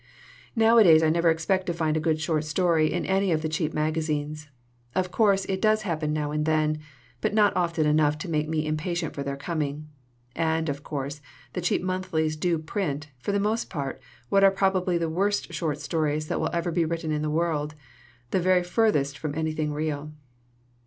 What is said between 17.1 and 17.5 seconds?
in the